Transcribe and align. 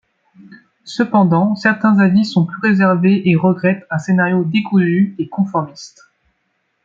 Cependant 0.83 1.53
certains 1.53 1.99
avis 1.99 2.25
sont 2.25 2.43
plus 2.47 2.59
réservés 2.59 3.29
et 3.29 3.35
regrettent 3.35 3.85
un 3.91 3.99
scénario 3.99 4.43
décousu 4.45 5.13
et 5.19 5.29
conformiste. 5.29 6.05